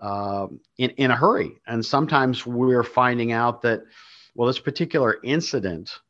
[0.00, 0.46] uh,
[0.78, 1.60] in, in a hurry?
[1.66, 3.82] And sometimes we're finding out that,
[4.34, 6.00] well, this particular incident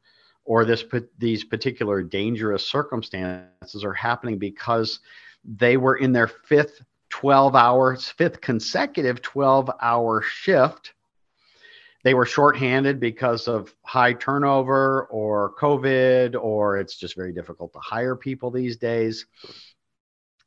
[0.46, 0.84] or this
[1.18, 5.00] these particular dangerous circumstances are happening because
[5.44, 10.92] they were in their fifth 12 hours, fifth consecutive 12 hour shift.
[12.04, 17.80] They were shorthanded because of high turnover or COVID, or it's just very difficult to
[17.80, 19.26] hire people these days.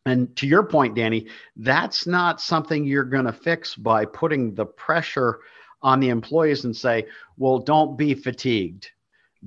[0.06, 4.66] And to your point, Danny, that's not something you're going to fix by putting the
[4.66, 5.40] pressure
[5.82, 7.08] on the employees and say,
[7.38, 8.90] well, don't be fatigued.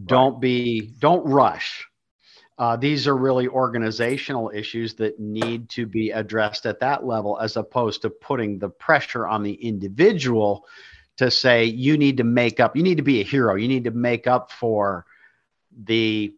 [0.06, 0.40] Don't right.
[0.40, 1.86] be, don't rush
[2.58, 7.56] uh, these are really organizational issues that need to be addressed at that level, as
[7.56, 10.66] opposed to putting the pressure on the individual
[11.16, 13.84] to say, you need to make up, you need to be a hero, you need
[13.84, 15.06] to make up for
[15.84, 16.34] the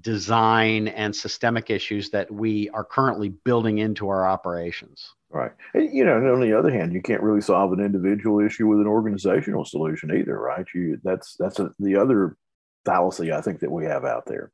[0.00, 5.14] design and systemic issues that we are currently building into our operations.
[5.30, 5.52] Right.
[5.74, 8.80] And, you know, on the other hand, you can't really solve an individual issue with
[8.80, 10.66] an organizational solution either, right?
[10.74, 12.36] You that's that's a, the other
[12.84, 14.52] fallacy I think that we have out there.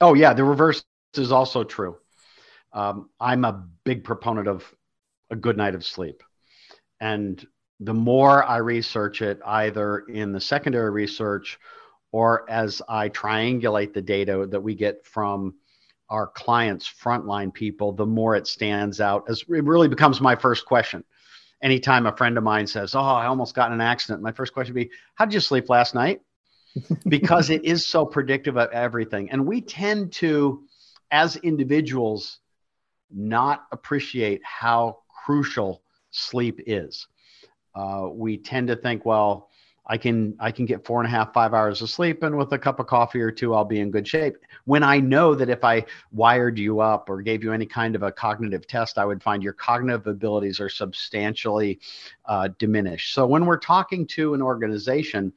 [0.00, 1.96] Oh yeah, the reverse is also true.
[2.72, 4.64] Um, I'm a big proponent of
[5.30, 6.22] a good night of sleep,
[7.00, 7.44] and
[7.80, 11.58] the more I research it, either in the secondary research
[12.12, 15.54] or as I triangulate the data that we get from
[16.08, 20.64] our clients' frontline people, the more it stands out as it really becomes my first
[20.64, 21.02] question.
[21.62, 24.52] Anytime a friend of mine says, Oh, I almost got in an accident, my first
[24.52, 26.20] question would be, How did you sleep last night?
[27.08, 29.30] Because it is so predictive of everything.
[29.30, 30.64] And we tend to,
[31.10, 32.38] as individuals,
[33.10, 37.06] not appreciate how crucial sleep is.
[37.74, 39.50] Uh, we tend to think, well,
[39.86, 42.50] I can I can get four and a half five hours of sleep, and with
[42.52, 44.36] a cup of coffee or two, I'll be in good shape.
[44.64, 48.02] When I know that if I wired you up or gave you any kind of
[48.02, 51.80] a cognitive test, I would find your cognitive abilities are substantially
[52.24, 53.12] uh, diminished.
[53.12, 55.34] So when we're talking to an organization,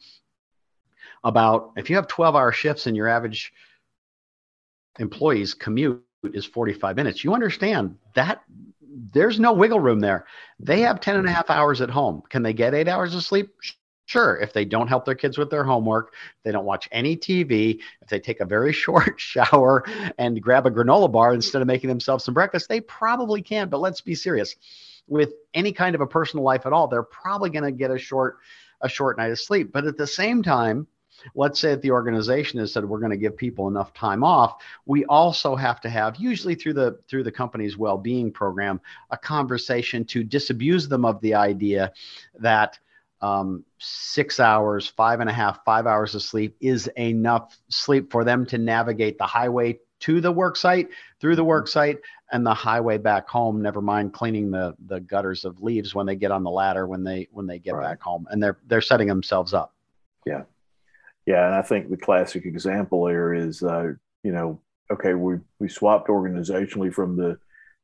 [1.27, 3.53] about if you have 12 hour shifts and your average
[4.97, 8.41] employee's commute is 45 minutes, you understand that
[9.13, 10.25] there's no wiggle room there.
[10.59, 12.23] They have 10 and a half hours at home.
[12.29, 13.53] Can they get eight hours of sleep?
[14.05, 14.37] Sure.
[14.37, 16.13] If they don't help their kids with their homework,
[16.43, 19.83] they don't watch any TV, if they take a very short shower
[20.17, 23.67] and grab a granola bar instead of making themselves some breakfast, they probably can.
[23.67, 24.55] But let's be serious.
[25.09, 27.97] With any kind of a personal life at all, they're probably going to get a
[27.97, 28.37] short
[28.81, 29.71] a short night of sleep.
[29.73, 30.87] But at the same time,
[31.35, 34.61] let's say that the organization has said we're going to give people enough time off.
[34.85, 38.79] We also have to have usually through the through the company's well-being program
[39.11, 41.91] a conversation to disabuse them of the idea
[42.39, 42.79] that
[43.21, 48.23] um, six hours five and a half five hours of sleep is enough sleep for
[48.23, 51.97] them to navigate the highway to the work site through the work site
[52.31, 56.15] and the highway back home never mind cleaning the the gutters of leaves when they
[56.15, 57.89] get on the ladder when they when they get right.
[57.89, 58.27] back home.
[58.29, 59.73] And they're they're setting themselves up.
[60.23, 60.43] Yeah
[61.27, 63.91] yeah, and I think the classic example there is, uh,
[64.23, 67.37] you know, okay, we we swapped organizationally from the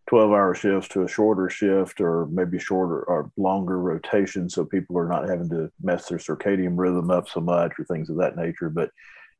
[0.08, 4.97] 12 hour shifts to a shorter shift or maybe shorter or longer rotation so people
[4.97, 8.36] are not having to mess their circadian rhythm up so much or things of that
[8.36, 8.69] nature.
[8.69, 8.89] But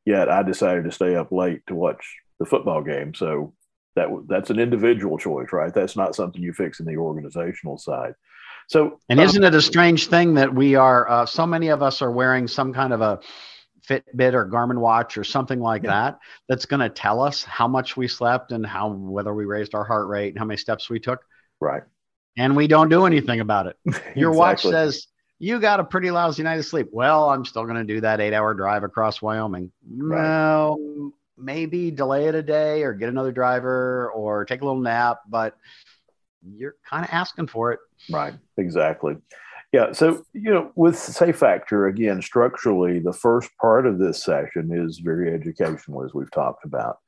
[0.06, 3.14] yet i decided to stay up late to watch the football game.
[3.14, 3.54] So
[3.96, 5.72] that that's an individual choice right?
[5.72, 8.14] That's not something you fix in the organizational side.
[8.68, 12.02] So and isn't it a strange thing that we are uh, so many of us
[12.02, 13.20] are wearing some kind of a
[13.88, 15.90] Fitbit or Garmin watch or something like yeah.
[15.90, 16.18] that
[16.48, 19.84] that's going to tell us how much we slept and how whether we raised our
[19.84, 21.20] heart rate and how many steps we took.
[21.60, 21.82] Right.
[22.36, 23.76] And we don't do anything about it.
[24.16, 24.36] Your exactly.
[24.36, 25.06] watch says
[25.38, 26.88] you got a pretty lousy night of sleep.
[26.92, 29.70] Well, I'm still going to do that 8-hour drive across Wyoming.
[29.88, 30.20] Right.
[30.20, 35.20] Well, maybe delay it a day or get another driver or take a little nap,
[35.28, 35.56] but
[36.42, 37.80] you're kind of asking for it.
[38.10, 38.34] Right.
[38.56, 39.16] Exactly.
[39.74, 39.90] Yeah.
[39.90, 45.00] So, you know, with Safe Factor, again, structurally, the first part of this session is
[45.00, 46.98] very educational, as we've talked about.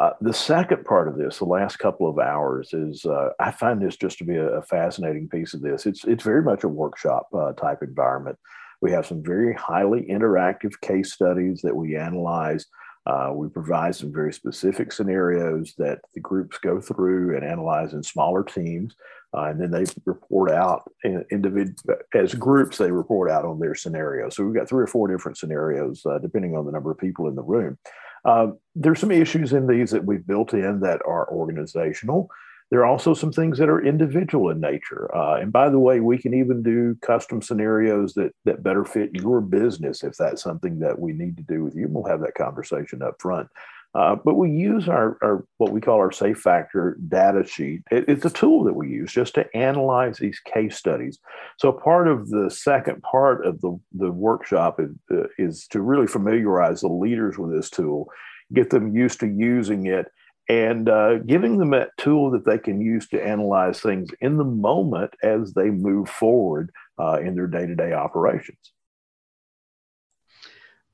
[0.00, 3.80] Uh, the second part of this, the last couple of hours, is uh, I find
[3.80, 5.86] this just to be a, a, fascinating piece of this.
[5.86, 8.40] It's it's very much a workshop uh, type environment.
[8.82, 12.66] We have some very highly interactive case studies that we analyze.
[13.10, 18.02] Uh, we provide some very specific scenarios that the groups go through and analyze in
[18.02, 18.94] smaller teams.
[19.36, 21.76] Uh, and then they report out in individ-
[22.14, 24.28] as groups, they report out on their scenario.
[24.28, 27.26] So we've got three or four different scenarios, uh, depending on the number of people
[27.26, 27.78] in the room.
[28.24, 32.28] Uh, there's some issues in these that we've built in that are organizational.
[32.70, 35.14] There are also some things that are individual in nature.
[35.14, 39.10] Uh, and by the way, we can even do custom scenarios that, that better fit
[39.14, 41.88] your business if that's something that we need to do with you.
[41.88, 43.48] We'll have that conversation up front.
[43.92, 47.82] Uh, but we use our, our, what we call our safe factor data sheet.
[47.90, 51.18] It, it's a tool that we use just to analyze these case studies.
[51.58, 56.06] So part of the second part of the, the workshop is, uh, is to really
[56.06, 58.06] familiarize the leaders with this tool,
[58.52, 60.06] get them used to using it,
[60.50, 64.42] and uh, giving them a tool that they can use to analyze things in the
[64.42, 68.72] moment as they move forward uh, in their day-to-day operations.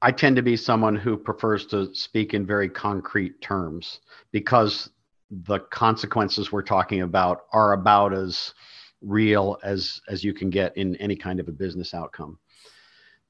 [0.03, 4.01] I tend to be someone who prefers to speak in very concrete terms
[4.31, 4.91] because
[5.31, 8.53] the consequences we're talking about are about as
[9.01, 12.39] real as as you can get in any kind of a business outcome.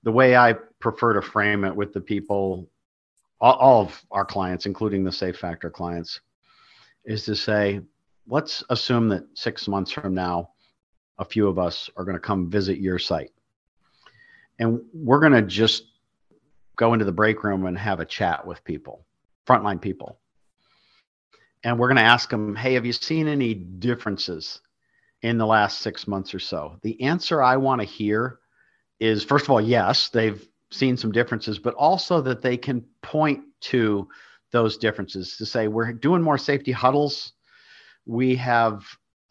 [0.03, 2.68] The way I prefer to frame it with the people,
[3.41, 6.20] all, all of our clients, including the Safe Factor clients,
[7.05, 7.80] is to say,
[8.26, 10.51] let's assume that six months from now,
[11.18, 13.30] a few of us are going to come visit your site.
[14.59, 15.84] And we're going to just
[16.76, 19.07] go into the break room and have a chat with people,
[19.47, 20.18] frontline people.
[21.64, 24.61] And we're going to ask them, hey, have you seen any differences
[25.22, 26.78] in the last six months or so?
[26.82, 28.39] The answer I want to hear
[29.01, 33.43] is first of all, yes, they've seen some differences, but also that they can point
[33.61, 34.09] to
[34.53, 37.33] those differences to say, we're doing more safety huddles.
[38.07, 38.85] We have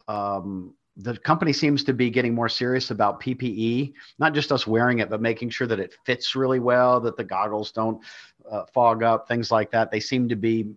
[0.08, 5.00] um, the company seems to be getting more serious about PPE, not just us wearing
[5.00, 8.02] it, but making sure that it fits really well, that the goggles don't
[8.50, 9.90] uh, fog up, things like that.
[9.90, 10.72] They seem to be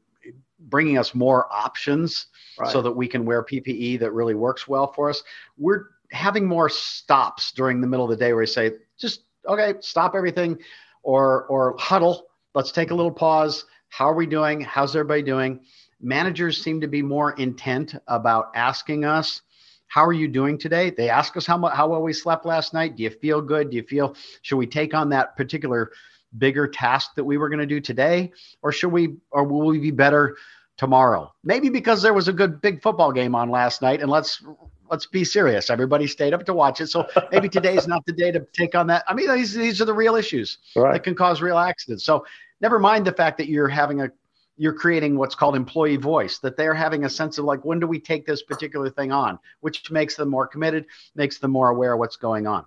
[0.60, 2.28] bringing us more options
[2.60, 2.70] right.
[2.70, 5.24] so that we can wear PPE that really works well for us.
[5.58, 9.74] We're having more stops during the middle of the day where we say, just okay,
[9.82, 10.58] stop everything
[11.04, 12.28] or or huddle.
[12.56, 13.66] Let's take a little pause.
[13.90, 14.62] How are we doing?
[14.62, 15.60] How's everybody doing?
[16.02, 19.42] Managers seem to be more intent about asking us
[19.90, 20.92] how are you doing today?
[20.92, 22.96] They ask us how how well we slept last night.
[22.96, 23.72] Do you feel good?
[23.72, 25.92] Do you feel, should we take on that particular
[26.38, 28.32] bigger task that we were going to do today?
[28.62, 30.38] Or should we, or will we be better
[30.78, 31.34] tomorrow?
[31.44, 34.44] Maybe because there was a good big football game on last night and let's,
[34.90, 35.70] let's be serious.
[35.70, 36.88] Everybody stayed up to watch it.
[36.88, 39.04] So maybe today is not the day to take on that.
[39.08, 40.94] I mean, these, these are the real issues right.
[40.94, 42.04] that can cause real accidents.
[42.04, 42.26] So
[42.62, 44.12] never mind the fact that you're having a
[44.60, 47.88] you're creating what's called employee voice that they're having a sense of like when do
[47.88, 50.86] we take this particular thing on which makes them more committed
[51.16, 52.66] makes them more aware of what's going on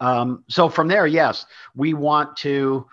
[0.00, 2.86] um, so from there yes we want to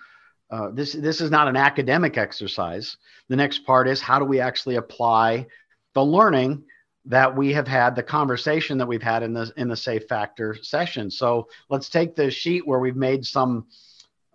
[0.49, 2.95] uh, this this is not an academic exercise
[3.27, 5.45] the next part is how do we actually apply
[5.93, 6.63] the learning
[7.07, 10.55] that we have had the conversation that we've had in the in the safe factor
[10.61, 13.65] session so let's take the sheet where we've made some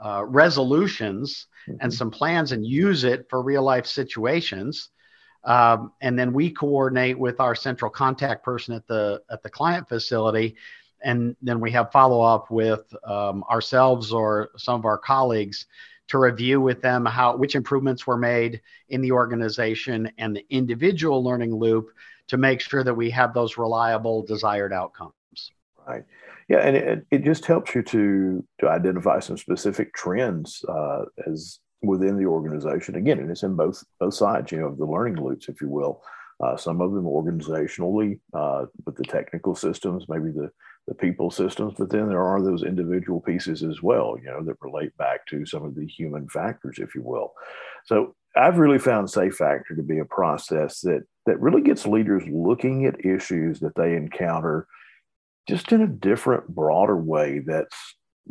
[0.01, 1.79] uh, resolutions mm-hmm.
[1.81, 4.89] and some plans and use it for real life situations.
[5.45, 9.89] Um, and then we coordinate with our central contact person at the at the client
[9.89, 10.57] facility,
[11.03, 15.67] and then we have follow up with um, ourselves or some of our colleagues
[16.09, 18.61] to review with them how which improvements were made
[18.91, 21.91] in the organization and the individual learning loop
[22.31, 25.13] to make sure that we have those reliable desired outcomes.
[25.87, 26.05] Right.
[26.49, 31.59] Yeah, and it, it just helps you to to identify some specific trends uh, as
[31.83, 32.95] within the organization.
[32.95, 35.69] Again, and it's in both both sides, you know, of the learning loops, if you
[35.69, 36.03] will.
[36.41, 40.51] Uh, some of them organizationally uh, with the technical systems, maybe the
[40.87, 44.57] the people systems, but then there are those individual pieces as well, you know, that
[44.61, 47.33] relate back to some of the human factors, if you will.
[47.85, 52.23] So I've really found Safe Factor to be a process that that really gets leaders
[52.29, 54.67] looking at issues that they encounter
[55.49, 57.77] just in a different, broader way that's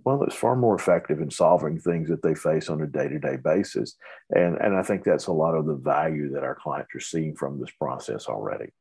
[0.05, 3.95] well, it's far more effective in solving things that they face on a day-to-day basis.
[4.29, 7.35] And, and I think that's a lot of the value that our clients are seeing
[7.35, 8.71] from this process already.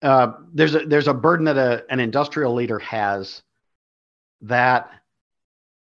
[0.00, 3.42] Uh, there's a there's a burden that a, an industrial leader has
[4.42, 4.90] that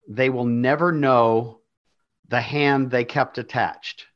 [0.09, 1.59] they will never know
[2.28, 4.07] the hand they kept attached.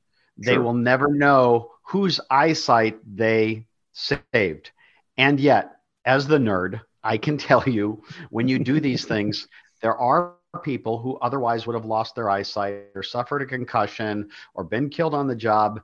[0.43, 0.55] Sure.
[0.55, 4.71] They will never know whose eyesight they saved.
[5.17, 9.49] And yet, as the nerd, I can tell you when you do these things,
[9.83, 14.65] there are people who otherwise would have lost their eyesight or suffered a concussion or
[14.65, 15.81] been killed on the job.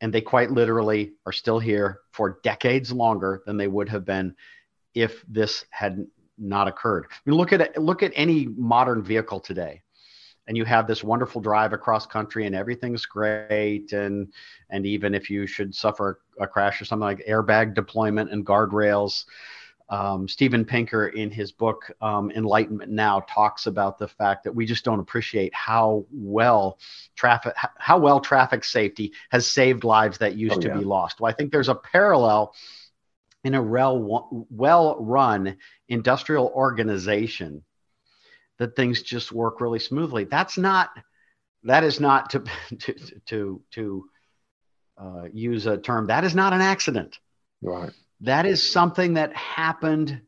[0.00, 4.34] And they quite literally are still here for decades longer than they would have been
[4.94, 6.04] if this had
[6.36, 7.06] not occurred.
[7.08, 9.82] I mean, look at look at any modern vehicle today
[10.46, 14.32] and you have this wonderful drive across country and everything's great and
[14.70, 19.24] and even if you should suffer a crash or something like airbag deployment and guardrails
[19.92, 24.64] um, Steven Pinker, in his book um, Enlightenment Now, talks about the fact that we
[24.64, 26.78] just don't appreciate how well
[27.14, 30.78] traffic, how well traffic safety has saved lives that used oh, to yeah.
[30.78, 31.20] be lost.
[31.20, 32.54] Well, I think there's a parallel
[33.44, 35.56] in a well-run
[35.88, 37.62] industrial organization
[38.62, 40.24] that things just work really smoothly.
[40.24, 40.90] That's not.
[41.64, 42.44] That is not to
[42.78, 42.94] to
[43.26, 44.04] to to
[44.98, 46.06] uh, use a term.
[46.06, 47.18] That is not an accident.
[47.60, 47.92] Right
[48.22, 50.20] that is something that happened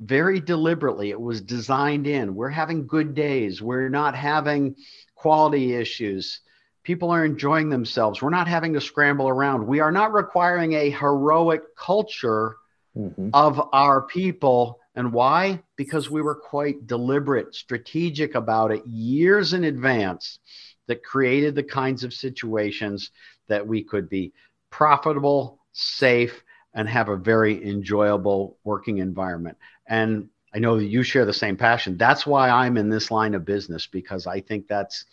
[0.00, 1.10] very deliberately.
[1.10, 2.34] It was designed in.
[2.34, 3.62] We're having good days.
[3.62, 4.76] We're not having
[5.14, 6.40] quality issues.
[6.82, 8.20] People are enjoying themselves.
[8.20, 9.66] We're not having to scramble around.
[9.66, 12.56] We are not requiring a heroic culture
[12.96, 13.30] mm-hmm.
[13.32, 14.80] of our people.
[14.98, 15.62] And why?
[15.76, 20.40] Because we were quite deliberate, strategic about it years in advance
[20.88, 23.12] that created the kinds of situations
[23.46, 24.32] that we could be
[24.70, 26.42] profitable, safe,
[26.74, 29.56] and have a very enjoyable working environment.
[29.86, 31.96] And I know that you share the same passion.
[31.96, 35.04] That's why I'm in this line of business because I think that's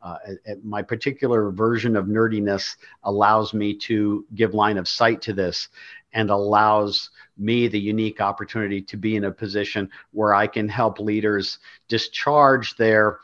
[0.00, 0.18] uh,
[0.62, 5.70] my particular version of nerdiness allows me to give line of sight to this
[6.14, 10.98] and allows me the unique opportunity to be in a position where I can help
[10.98, 11.58] leaders
[11.88, 13.18] discharge their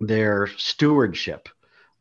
[0.00, 1.48] their stewardship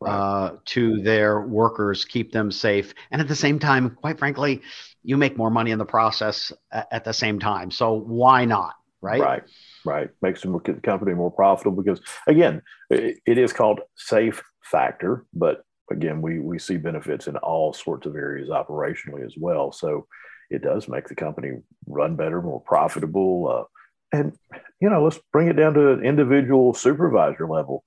[0.06, 4.62] uh, to their workers, keep them safe, and at the same time, quite frankly,
[5.04, 7.72] you make more money in the process at the same time.
[7.72, 8.74] So why not?
[9.02, 9.22] Right.
[9.22, 9.44] Right.
[9.86, 10.10] Right.
[10.22, 16.40] Makes the company more profitable because again, it is called safe factor, but again, we,
[16.40, 19.72] we see benefits in all sorts of areas operationally as well.
[19.72, 20.08] So
[20.54, 21.52] it does make the company
[21.88, 23.68] run better, more profitable.
[24.14, 24.38] Uh, and,
[24.80, 27.84] you know, let's bring it down to an individual supervisor level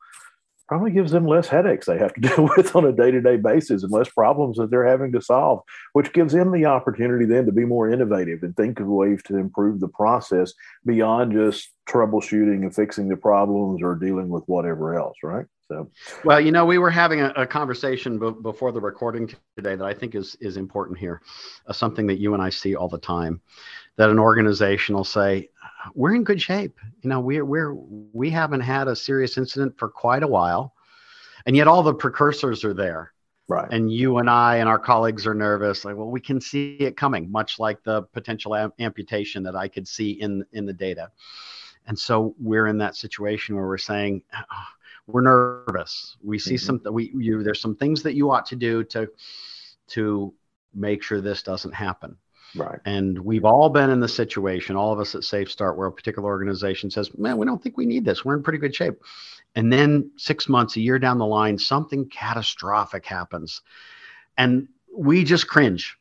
[0.68, 3.92] probably gives them less headaches they have to deal with on a day-to-day basis and
[3.92, 5.60] less problems that they're having to solve
[5.92, 9.36] which gives them the opportunity then to be more innovative and think of ways to
[9.36, 10.52] improve the process
[10.84, 15.90] beyond just troubleshooting and fixing the problems or dealing with whatever else right so
[16.24, 19.82] well you know we were having a, a conversation b- before the recording today that
[19.82, 21.20] i think is is important here
[21.66, 23.40] uh, something that you and i see all the time
[23.96, 25.48] that an organization will say
[25.94, 26.78] we're in good shape.
[27.02, 30.74] You know, we're we're we haven't had a serious incident for quite a while,
[31.44, 33.12] and yet all the precursors are there.
[33.48, 33.68] Right.
[33.70, 35.84] And you and I and our colleagues are nervous.
[35.84, 39.68] Like, well, we can see it coming, much like the potential am- amputation that I
[39.68, 41.10] could see in in the data.
[41.86, 44.64] And so we're in that situation where we're saying oh,
[45.06, 46.16] we're nervous.
[46.22, 46.78] We see mm-hmm.
[46.84, 49.08] some we you there's some things that you ought to do to
[49.88, 50.34] to
[50.74, 52.16] make sure this doesn't happen.
[52.54, 52.78] Right.
[52.84, 56.28] And we've all been in the situation, all of us at SafeStart, where a particular
[56.28, 58.24] organization says, man, we don't think we need this.
[58.24, 58.94] We're in pretty good shape.
[59.56, 63.62] And then six months, a year down the line, something catastrophic happens.
[64.38, 65.96] And we just cringe.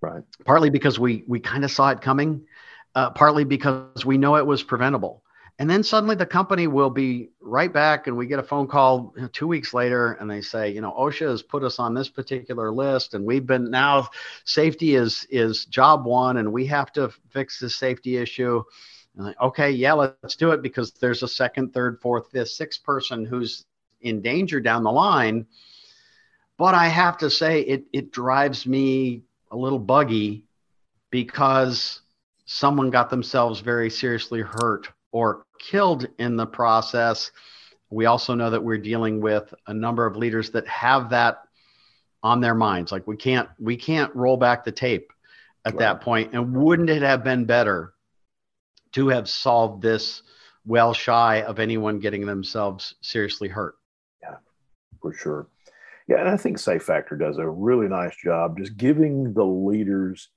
[0.00, 0.22] Right.
[0.44, 2.46] Partly because we we kind of saw it coming,
[2.94, 5.22] uh, partly because we know it was preventable.
[5.58, 9.14] And then suddenly the company will be right back, and we get a phone call
[9.32, 12.70] two weeks later, and they say, you know, OSHA has put us on this particular
[12.70, 14.08] list, and we've been now
[14.44, 18.62] safety is is job one, and we have to fix this safety issue.
[19.14, 23.24] Like, okay, yeah, let's do it because there's a second, third, fourth, fifth, sixth person
[23.24, 23.64] who's
[24.02, 25.46] in danger down the line.
[26.58, 30.44] But I have to say, it it drives me a little buggy
[31.10, 32.02] because
[32.44, 37.30] someone got themselves very seriously hurt or killed in the process.
[37.90, 41.42] We also know that we're dealing with a number of leaders that have that
[42.22, 42.90] on their minds.
[42.92, 45.12] Like we can't we can't roll back the tape
[45.64, 45.78] at right.
[45.80, 46.32] that point.
[46.32, 47.94] And wouldn't it have been better
[48.92, 50.22] to have solved this
[50.64, 53.74] well shy of anyone getting themselves seriously hurt?
[54.22, 54.36] Yeah,
[55.00, 55.48] for sure.
[56.08, 60.28] Yeah, and I think Safe Factor does a really nice job just giving the leaders,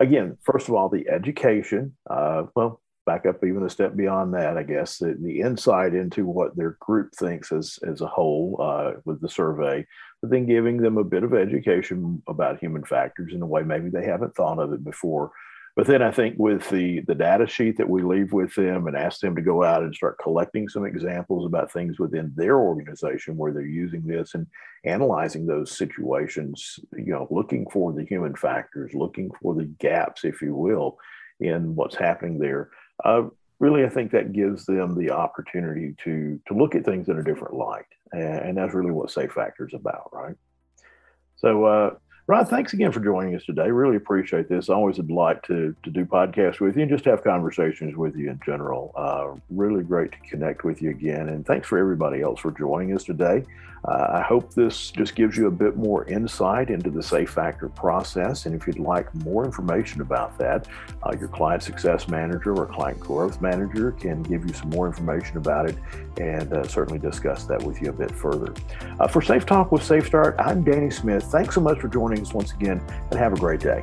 [0.00, 1.94] again, first of all, the education.
[2.08, 6.26] Uh, well, back up even a step beyond that, I guess, the, the insight into
[6.26, 9.86] what their group thinks as, as a whole uh, with the survey,
[10.20, 13.88] but then giving them a bit of education about human factors in a way maybe
[13.88, 15.30] they haven't thought of it before.
[15.74, 18.96] But then I think with the, the data sheet that we leave with them and
[18.96, 23.38] ask them to go out and start collecting some examples about things within their organization
[23.38, 24.46] where they're using this and
[24.84, 30.42] analyzing those situations, you know, looking for the human factors, looking for the gaps, if
[30.42, 30.98] you will,
[31.40, 32.68] in what's happening there
[33.04, 33.24] uh,
[33.58, 37.22] really, I think that gives them the opportunity to to look at things in a
[37.22, 40.36] different light, and, and that's really what Safe Factor is about, right?
[41.36, 41.94] So, uh,
[42.26, 43.70] Rodd, thanks again for joining us today.
[43.70, 44.68] Really appreciate this.
[44.68, 48.28] Always would like to, to do podcasts with you and just have conversations with you
[48.28, 48.92] in general.
[48.94, 51.30] Uh, really great to connect with you again.
[51.30, 53.44] And thanks for everybody else for joining us today.
[53.84, 57.68] Uh, I hope this just gives you a bit more insight into the Safe Factor
[57.68, 58.46] process.
[58.46, 60.66] And if you'd like more information about that,
[61.02, 65.36] uh, your client success manager or client growth manager can give you some more information
[65.36, 65.76] about it
[66.18, 68.52] and uh, certainly discuss that with you a bit further.
[68.98, 71.24] Uh, for Safe Talk with SafeStart, I'm Danny Smith.
[71.24, 73.82] Thanks so much for joining us once again and have a great day.